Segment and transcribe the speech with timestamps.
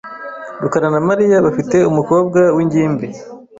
[0.61, 3.07] rukara na Mariya bafite umukobwa wingimbi.